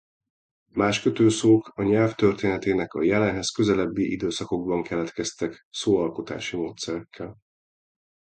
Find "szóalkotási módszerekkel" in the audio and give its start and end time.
5.69-7.37